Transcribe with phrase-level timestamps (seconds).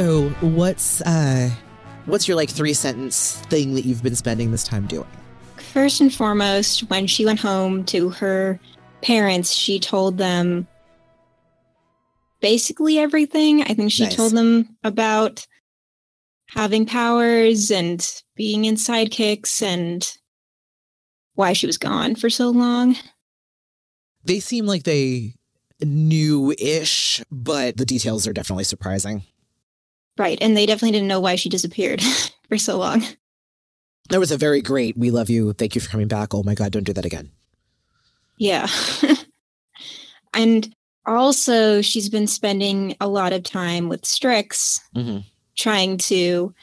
[0.00, 1.50] So, what's uh
[2.06, 5.06] what's your like three sentence thing that you've been spending this time doing?
[5.74, 8.58] First and foremost, when she went home to her
[9.02, 10.66] parents, she told them
[12.40, 13.62] basically everything.
[13.64, 14.16] I think she Nice.
[14.16, 15.46] told them about
[16.48, 20.10] having powers and being in sidekicks and
[21.34, 22.96] why she was gone for so long.
[24.24, 25.34] They seem like they
[25.82, 29.24] knew ish, but the details are definitely surprising.
[30.18, 30.38] Right.
[30.40, 32.02] And they definitely didn't know why she disappeared
[32.48, 33.04] for so long.
[34.10, 36.34] There was a very great, we love you, thank you for coming back.
[36.34, 37.30] Oh my God, don't do that again.
[38.38, 38.66] Yeah.
[40.34, 40.74] and
[41.06, 45.18] also, she's been spending a lot of time with Strix, Mm-hmm.
[45.56, 46.54] trying to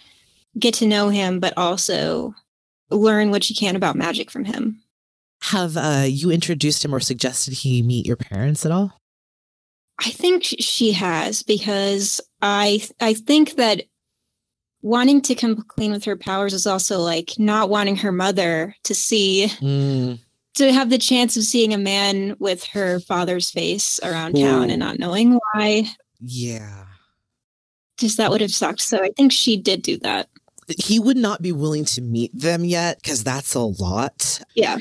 [0.60, 2.34] get to know him, but also
[2.90, 4.82] learn what she can about magic from him.
[5.44, 9.00] Have uh, you introduced him or suggested he meet your parents at all?
[10.00, 13.84] I think she has because I I think that
[14.82, 18.94] wanting to come clean with her powers is also like not wanting her mother to
[18.96, 20.20] see Mm,
[20.56, 24.80] to have the chance of seeing a man with her father's face around town and
[24.80, 25.86] not knowing why.
[26.20, 26.86] yeah.
[27.98, 28.82] Just that would have sucked.
[28.82, 30.30] So I think she did do that.
[30.68, 34.40] He would not be willing to meet them yet because that's a lot.
[34.56, 34.78] Yeah.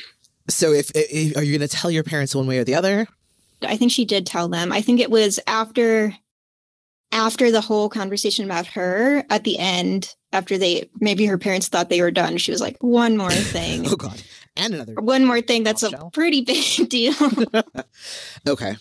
[0.49, 3.07] So, if, if are you going to tell your parents one way or the other?
[3.63, 4.71] I think she did tell them.
[4.71, 6.15] I think it was after
[7.13, 11.89] after the whole conversation about her at the end, after they maybe her parents thought
[11.89, 13.87] they were done, she was like, one more thing.
[13.87, 14.23] Oh God,
[14.57, 14.95] and another.
[14.95, 17.15] one more thing that's a pretty big deal.
[18.49, 18.77] okay.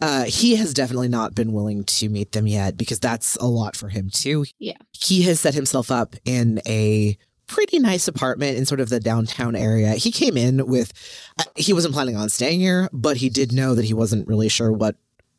[0.00, 3.74] Uh, he has definitely not been willing to meet them yet because that's a lot
[3.74, 4.44] for him too.
[4.60, 4.76] Yeah.
[4.92, 7.18] He has set himself up in a
[7.48, 9.92] pretty nice apartment in sort of the downtown area.
[9.94, 10.92] He came in with,
[11.40, 14.48] uh, he wasn't planning on staying here, but he did know that he wasn't really
[14.48, 14.94] sure what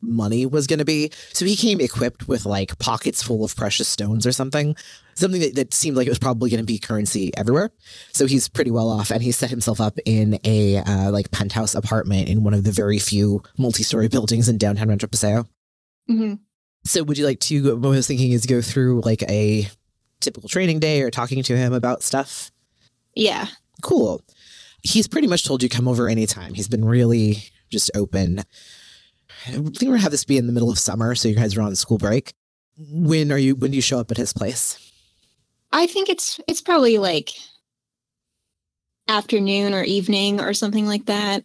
[0.06, 1.10] money was going to be.
[1.32, 4.76] So he came equipped with like pockets full of precious stones or something,
[5.14, 7.70] something that, that seemed like it was probably going to be currency everywhere.
[8.12, 11.74] So he's pretty well off, and he set himself up in a uh, like penthouse
[11.74, 15.46] apartment in one of the very few multi-story buildings in downtown Rancho Paseo.
[16.08, 16.38] Mhm.
[16.84, 17.76] So would you like to?
[17.76, 19.68] What I was thinking is go through like a
[20.20, 22.50] typical training day or talking to him about stuff.
[23.14, 23.46] Yeah.
[23.82, 24.22] Cool.
[24.82, 26.54] He's pretty much told you come over anytime.
[26.54, 28.42] He's been really just open.
[29.46, 31.56] I think we're gonna have this be in the middle of summer, so you guys
[31.56, 32.34] are on school break.
[32.78, 33.54] When are you?
[33.54, 34.78] When do you show up at his place?
[35.72, 37.30] I think it's it's probably like
[39.08, 41.44] afternoon or evening or something like that.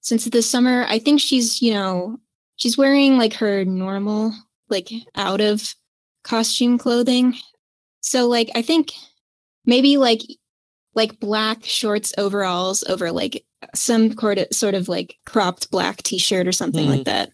[0.00, 2.18] Since the summer, I think she's, you know,
[2.56, 4.32] she's wearing like her normal,
[4.68, 5.74] like out of
[6.24, 7.34] costume clothing.
[8.00, 8.92] So like I think
[9.66, 10.22] maybe like
[10.94, 13.44] like black shorts overalls over like
[13.74, 16.90] some sort of sort of like cropped black t-shirt or something Mhm.
[16.90, 17.30] like that.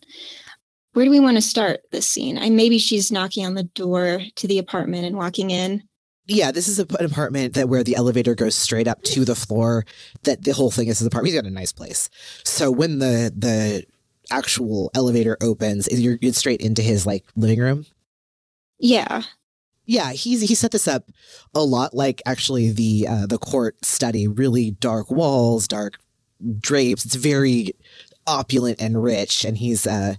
[0.92, 2.38] Where do we want to start this scene?
[2.38, 5.82] I maybe she's knocking on the door to the apartment and walking in.
[6.28, 9.34] Yeah, this is a, an apartment that where the elevator goes straight up to the
[9.36, 9.84] floor.
[10.24, 11.32] That the whole thing is his apartment.
[11.32, 12.08] He's got a nice place.
[12.44, 13.84] So when the the
[14.32, 17.86] actual elevator opens, you're, you're straight into his like living room.
[18.80, 19.22] Yeah.
[19.88, 21.04] Yeah, he's he set this up
[21.54, 24.26] a lot like actually the uh, the court study.
[24.26, 25.98] Really dark walls, dark
[26.60, 27.04] drapes.
[27.04, 27.72] It's very
[28.26, 30.16] opulent and rich, and he's uh,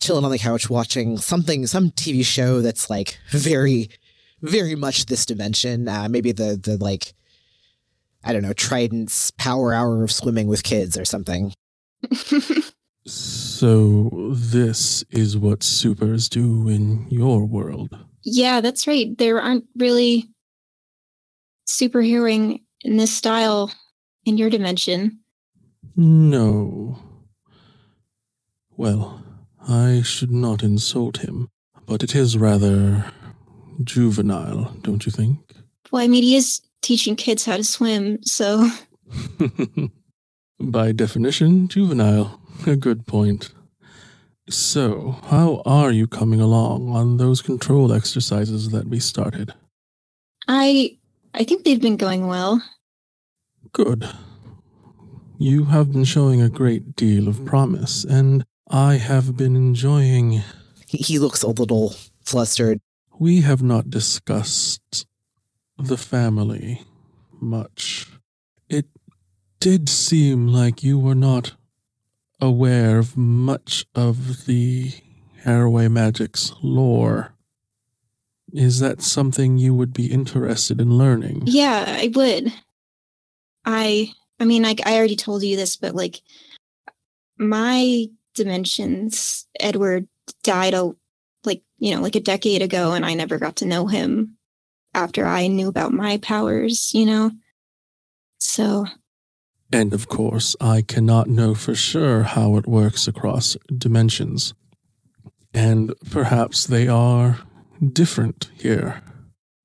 [0.00, 3.90] chilling on the couch watching something, some TV show that's like very,
[4.42, 5.88] very much this dimension.
[5.88, 7.12] Uh, maybe the the like,
[8.24, 11.52] I don't know, Trident's Power Hour of Swimming with Kids or something.
[13.06, 17.96] So, this is what supers do in your world.
[18.22, 19.16] yeah, that's right.
[19.16, 20.28] There aren't really
[21.66, 23.72] superheroing in this style
[24.26, 25.20] in your dimension.
[26.00, 26.98] No.
[28.74, 29.22] Well,
[29.68, 31.50] I should not insult him,
[31.84, 33.12] but it is rather
[33.84, 35.38] juvenile, don't you think?
[35.90, 38.70] Well, I mean, he is teaching kids how to swim, so
[40.58, 42.40] By definition, juvenile.
[42.66, 43.52] A good point.
[44.48, 49.52] So, how are you coming along on those control exercises that we started?
[50.48, 50.96] I
[51.34, 52.62] I think they've been going well.
[53.72, 54.08] Good.
[55.42, 60.42] You have been showing a great deal of promise, and I have been enjoying.
[60.86, 62.78] He, he looks a little flustered.
[63.18, 65.06] We have not discussed
[65.78, 66.82] the family
[67.40, 68.06] much.
[68.68, 68.84] It
[69.60, 71.54] did seem like you were not
[72.38, 74.92] aware of much of the
[75.46, 77.32] Haraway Magic's lore.
[78.52, 81.44] Is that something you would be interested in learning?
[81.46, 82.52] Yeah, I would.
[83.64, 86.22] I I mean, like I already told you this, but like
[87.38, 90.08] my dimensions, Edward
[90.42, 90.92] died a
[91.44, 94.36] like, you know, like a decade ago and I never got to know him
[94.94, 97.30] after I knew about my powers, you know?
[98.38, 98.86] So,
[99.72, 104.54] And of course, I cannot know for sure how it works across dimensions.
[105.52, 107.38] And perhaps they are
[107.92, 109.02] different here.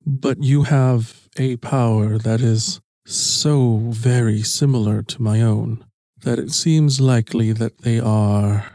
[0.04, 5.84] But you have a power that is so very similar to my own
[6.22, 8.66] that it seems likely that they are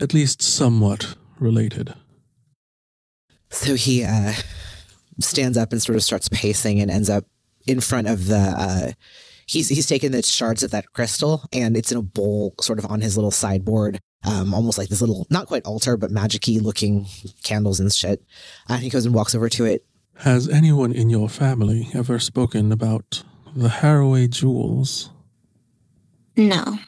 [0.00, 1.94] at least somewhat related.
[3.50, 4.34] So he uh,
[5.20, 7.24] stands up and sort of starts pacing and ends up
[7.66, 8.36] in front of the.
[8.36, 8.92] Uh,
[9.46, 12.86] he's he's taken the shards of that crystal and it's in a bowl, sort of
[12.86, 17.06] on his little sideboard, um, almost like this little not quite altar but magicy looking
[17.42, 18.22] candles and shit.
[18.68, 19.84] And he goes and walks over to it.
[20.18, 23.22] Has anyone in your family ever spoken about
[23.58, 25.10] the Haraway jewels?
[26.36, 26.78] no.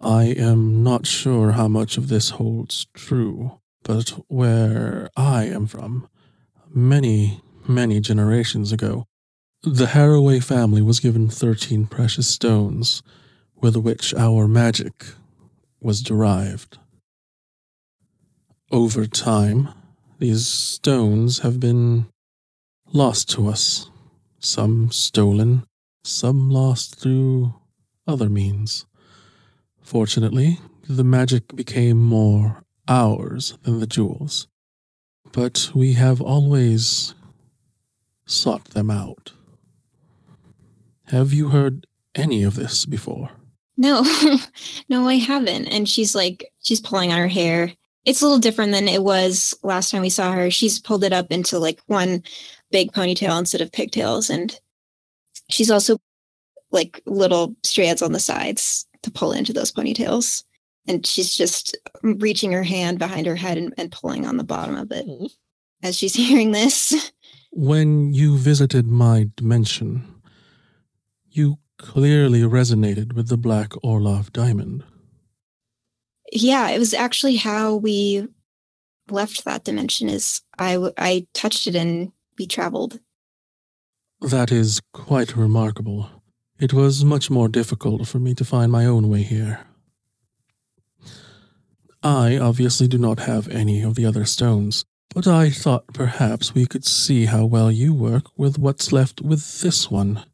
[0.00, 6.08] I am not sure how much of this holds true, but where I am from,
[6.70, 9.04] many, many generations ago,
[9.62, 13.02] the Haraway family was given 13 precious stones
[13.56, 15.04] with which our magic
[15.78, 16.78] was derived.
[18.72, 19.68] Over time,
[20.18, 22.06] these stones have been
[22.90, 23.89] lost to us,
[24.40, 25.64] some stolen,
[26.02, 27.54] some lost through
[28.06, 28.86] other means.
[29.82, 30.58] Fortunately,
[30.88, 34.48] the magic became more ours than the jewels.
[35.32, 37.14] But we have always
[38.26, 39.32] sought them out.
[41.06, 43.30] Have you heard any of this before?
[43.76, 44.04] No,
[44.88, 45.66] no, I haven't.
[45.66, 47.72] And she's like, she's pulling on her hair.
[48.04, 50.50] It's a little different than it was last time we saw her.
[50.50, 52.22] She's pulled it up into like one
[52.70, 54.30] big ponytail instead of pigtails.
[54.30, 54.58] And
[55.48, 55.98] she's also
[56.70, 60.44] like little strands on the sides to pull into those ponytails.
[60.86, 64.76] And she's just reaching her hand behind her head and, and pulling on the bottom
[64.76, 65.06] of it
[65.82, 67.12] as she's hearing this.
[67.52, 70.20] When you visited my dimension,
[71.30, 74.84] you clearly resonated with the Black Orlov diamond.
[76.32, 78.28] Yeah, it was actually how we
[79.10, 83.00] left that dimension is I, I touched it and we traveled.
[84.22, 86.08] That is quite remarkable.
[86.58, 89.60] It was much more difficult for me to find my own way here.
[92.02, 96.64] I obviously do not have any of the other stones, but I thought perhaps we
[96.64, 100.24] could see how well you work with what's left with this one,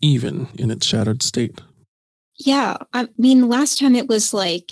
[0.00, 1.60] even in its shattered state.
[2.38, 4.70] Yeah, I mean last time it was like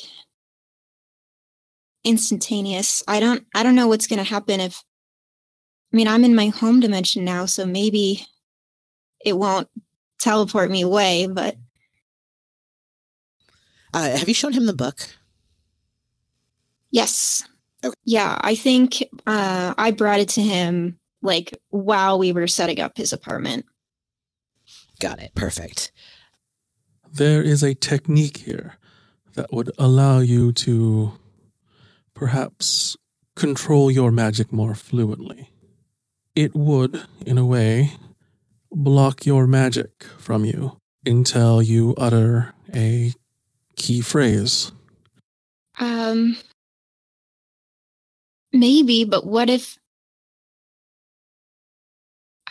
[2.05, 3.03] instantaneous.
[3.09, 4.85] I don't I don't know what's going to happen if
[5.95, 8.27] I mean, I'm in my home dimension now, so maybe
[9.25, 9.69] it won't
[10.19, 11.55] teleport me away, but
[13.95, 15.09] Uh, have you shown him the book?
[16.91, 17.45] yes.
[17.85, 17.95] Okay.
[18.05, 22.97] Yeah, I think uh I brought it to him like while we were setting up
[22.97, 23.65] his apartment.
[24.99, 25.33] Got it.
[25.37, 25.93] Perfect.
[27.13, 28.79] There is a technique here
[29.35, 31.13] that would allow you to
[32.15, 32.97] perhaps
[33.37, 35.51] control your magic more fluently.
[36.35, 37.93] It would, in a way,
[38.73, 43.13] block your magic from you until you utter a
[43.77, 44.73] key phrase.
[45.79, 46.37] Um
[48.53, 49.79] maybe, but what if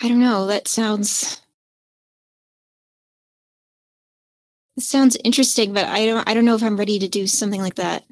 [0.02, 1.42] I don't know, that sounds
[4.75, 7.62] it sounds interesting, but I don't I don't know if I'm ready to do something
[7.62, 8.06] like that.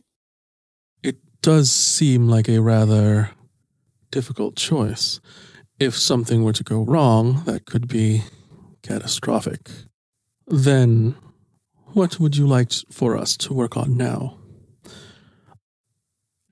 [1.01, 3.31] It does seem like a rather
[4.09, 5.19] difficult choice.
[5.81, 8.21] If something were to go wrong, that could be
[8.83, 9.67] catastrophic.
[10.45, 11.15] Then,
[11.93, 14.37] what would you like for us to work on now?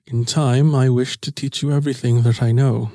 [0.04, 2.90] In time, I wish to teach you everything that I know.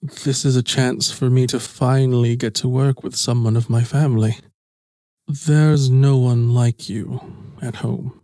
[0.00, 3.82] This is a chance for me to finally get to work with someone of my
[3.82, 4.38] family.
[5.26, 7.20] There's no one like you
[7.60, 8.20] at home.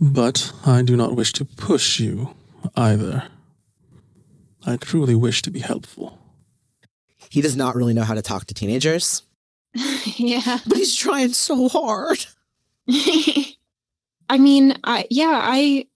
[0.00, 2.34] But I do not wish to push you
[2.74, 3.28] either.
[4.64, 6.18] I truly wish to be helpful.
[7.30, 9.22] He does not really know how to talk to teenagers,
[10.16, 10.58] yeah.
[10.66, 12.26] but he's trying so hard.
[12.88, 15.86] I mean, I yeah, I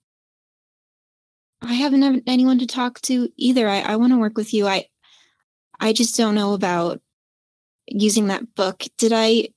[1.62, 3.68] I haven't had anyone to talk to either.
[3.68, 4.66] I, I want to work with you.
[4.66, 4.86] I
[5.80, 7.00] I just don't know about
[7.86, 8.84] using that book.
[8.98, 9.48] Did I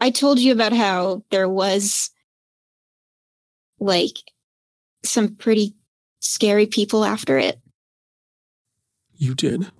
[0.00, 2.10] I told you about how there was
[3.78, 4.16] like
[5.04, 5.74] some pretty
[6.20, 7.60] scary people after it.
[9.16, 9.70] You did.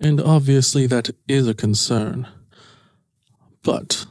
[0.00, 2.26] And obviously, that is a concern.
[3.62, 4.06] But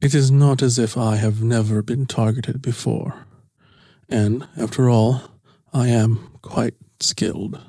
[0.00, 3.26] it is not as if I have never been targeted before.
[4.08, 5.22] And after all,
[5.72, 7.60] I am quite skilled.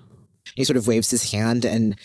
[0.56, 1.98] He sort of waves his hand, and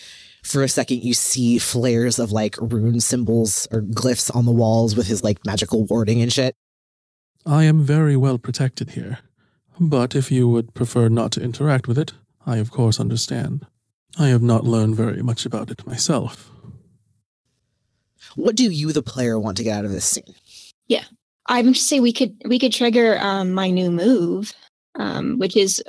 [0.43, 4.95] for a second, you see flares of like rune symbols or glyphs on the walls
[4.95, 6.55] with his like magical warding and shit.
[7.45, 9.19] I am very well protected here.
[9.79, 12.13] But if you would prefer not to interact with it,
[12.45, 13.65] I of course understand.
[14.17, 16.51] I have not learned very much about it myself.
[18.35, 20.35] What do you, the player, want to get out of this scene?
[20.87, 21.03] Yeah,
[21.47, 24.53] I'm just say we could we could trigger um, my new move,
[24.95, 25.83] um, which is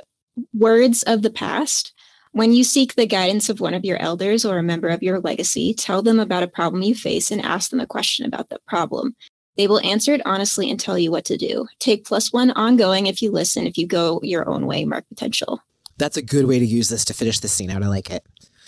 [0.53, 1.93] words of the past.
[2.31, 5.21] When you seek the guidance of one of your elders or a member of your
[5.21, 8.59] legacy, tell them about a problem you face and ask them a question about the
[8.67, 9.15] problem.
[9.55, 11.65] They will answer it honestly and tell you what to do.
[11.79, 13.65] Take plus one ongoing if you listen.
[13.65, 15.61] If you go your own way, mark potential.
[15.97, 17.83] That's a good way to use this to finish the scene out.
[17.83, 18.25] I like it.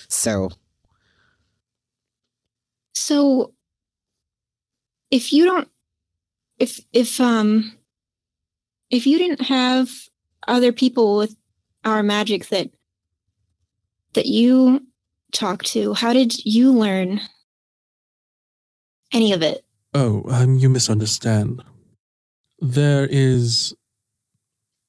[0.08, 0.50] So,
[2.94, 3.54] so
[5.12, 5.70] if you don't,
[6.58, 7.78] if if um,
[8.90, 9.90] if you didn't have
[10.48, 11.36] other people with
[11.84, 12.70] our magic that
[14.14, 14.86] that you
[15.32, 17.22] talk to, how did you learn
[19.12, 19.66] any of it?
[19.94, 21.64] Oh, um, you misunderstand.
[22.60, 23.76] There is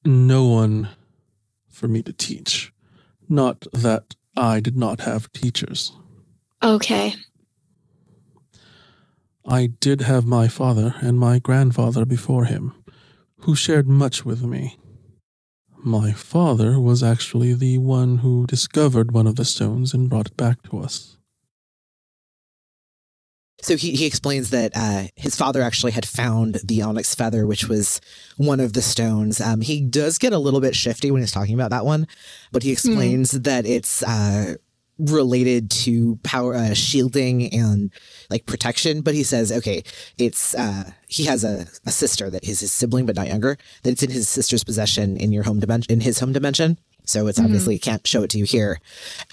[0.05, 0.89] no one
[1.79, 2.73] for me to teach.
[3.29, 5.93] Not that I did not have teachers.
[6.61, 7.15] Okay.
[9.45, 12.73] I did have my father and my grandfather before him,
[13.41, 14.77] who shared much with me.
[15.83, 20.37] My father was actually the one who discovered one of the stones and brought it
[20.37, 21.17] back to us.
[23.61, 27.67] So he, he explains that uh, his father actually had found the onyx feather, which
[27.67, 27.99] was
[28.37, 29.41] one of the stones.
[29.41, 32.07] Um, he does get a little bit shifty when he's talking about that one,
[32.51, 33.43] but he explains mm.
[33.43, 34.55] that it's uh,
[34.97, 37.91] related to power uh, shielding and
[38.29, 39.01] like protection.
[39.01, 39.83] But he says, okay,
[40.17, 43.57] it's uh, he has a, a sister that is his sibling, but not younger.
[43.83, 46.77] That it's in his sister's possession in your home dimension, in his home dimension.
[47.09, 47.45] So it's mm-hmm.
[47.45, 48.79] obviously can't show it to you here.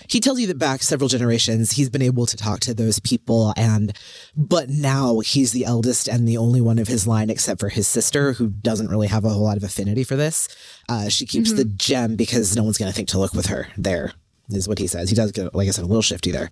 [0.09, 3.53] He tells you that back several generations, he's been able to talk to those people.
[3.57, 3.97] And,
[4.35, 7.87] but now he's the eldest and the only one of his line, except for his
[7.87, 10.49] sister, who doesn't really have a whole lot of affinity for this.
[10.89, 11.59] Uh, she keeps mm-hmm.
[11.59, 14.13] the gem because no one's going to think to look with her there,
[14.49, 15.11] is what he says.
[15.11, 16.51] He does get, like I said, a little shifty there.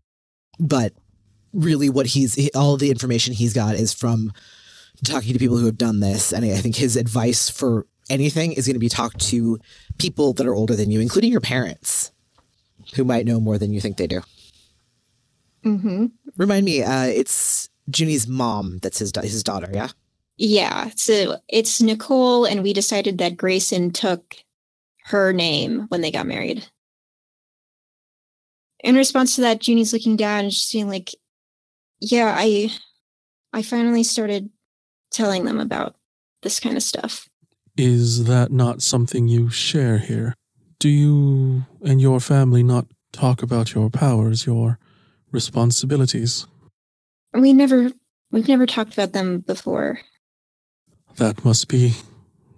[0.59, 0.93] But
[1.53, 4.33] really, what he's, all the information he's got is from
[5.05, 6.33] talking to people who have done this.
[6.33, 9.59] And I think his advice for anything is going to be talked to
[9.99, 12.13] people that are older than you, including your parents,
[12.95, 14.21] who might know more than you think they do.
[15.65, 16.07] Mm-hmm.
[16.37, 19.89] Remind me, uh, it's Junie's mom that's his his daughter, yeah.
[20.37, 24.37] Yeah, so it's Nicole, and we decided that Grayson took
[25.05, 26.67] her name when they got married.
[28.81, 31.11] In response to that, Junie's looking down and she's feeling like,
[32.01, 32.71] "Yeah, I,
[33.53, 34.51] I finally started
[35.11, 35.95] telling them about
[36.43, 37.29] this kind of stuff."
[37.77, 40.35] Is that not something you share here?
[40.79, 44.79] Do you and your family not talk about your powers, your
[45.33, 46.47] responsibilities?
[47.33, 47.91] We never
[48.31, 49.99] we've never talked about them before.
[51.17, 51.95] That must be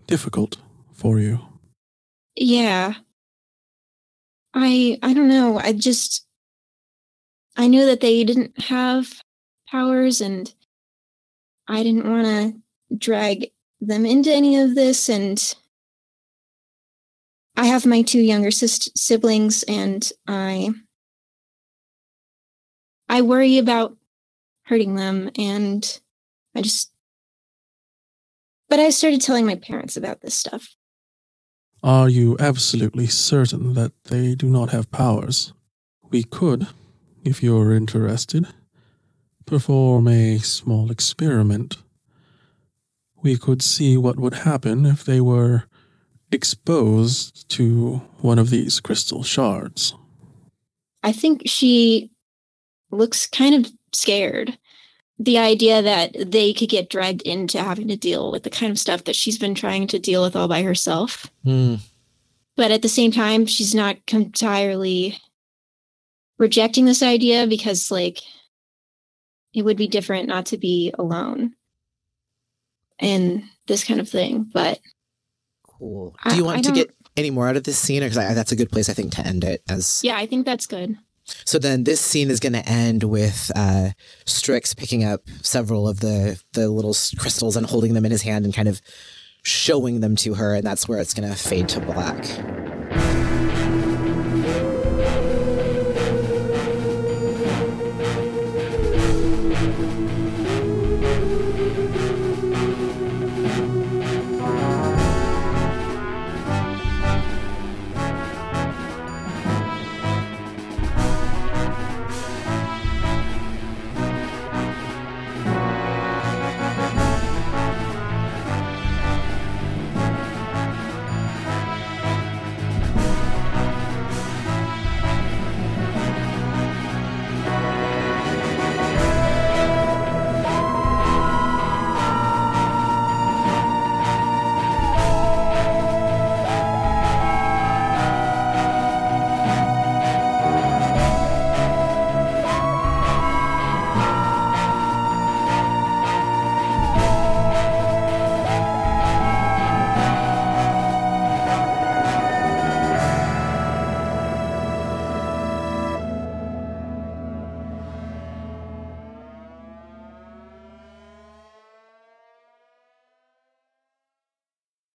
[0.07, 0.59] difficult
[0.93, 1.41] for you.
[2.35, 2.95] Yeah.
[4.53, 5.59] I I don't know.
[5.59, 6.27] I just
[7.57, 9.23] I knew that they didn't have
[9.69, 10.53] powers and
[11.69, 15.55] I didn't want to drag them into any of this and
[17.57, 20.71] I have my two younger sis- siblings and I
[23.09, 23.97] I worry about
[24.65, 26.01] hurting them and
[26.55, 26.91] I just
[28.69, 30.75] but I started telling my parents about this stuff.
[31.83, 35.53] Are you absolutely certain that they do not have powers?
[36.11, 36.67] We could,
[37.25, 38.47] if you're interested,
[39.45, 41.77] perform a small experiment
[43.23, 45.65] we could see what would happen if they were
[46.33, 49.95] exposed to one of these crystal shards.
[51.03, 52.11] I think she
[52.91, 54.59] looks kind of scared.
[55.19, 58.79] The idea that they could get dragged into having to deal with the kind of
[58.79, 61.31] stuff that she's been trying to deal with all by herself.
[61.45, 61.81] Mm.
[62.57, 65.19] But at the same time, she's not entirely
[66.39, 68.21] rejecting this idea because, like,
[69.55, 71.55] it would be different not to be alone
[72.99, 74.49] and this kind of thing.
[74.53, 74.81] But
[75.67, 76.17] cool.
[76.29, 78.03] Do you want to get any more out of this scene?
[78.03, 79.63] Or Because that's a good place, I think, to end it.
[79.69, 80.97] As yeah, I think that's good.
[81.45, 83.91] So then this scene is going to end with uh,
[84.27, 88.45] Strix picking up several of the the little crystals and holding them in his hand
[88.45, 88.81] and kind of
[89.43, 92.25] showing them to her, and that's where it's going to fade to black.